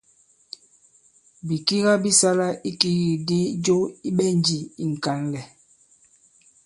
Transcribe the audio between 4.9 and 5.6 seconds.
ŋ̀kànlɛ̀.